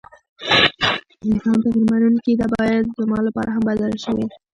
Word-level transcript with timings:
انسان 1.27 1.57
تغير 1.63 1.77
منونکي 1.91 2.33
ده، 2.39 2.45
بايد 2.53 2.85
زما 2.99 3.17
لپاره 3.27 3.49
هم 3.55 3.63
بدله 3.69 3.97
شوې، 4.05 4.25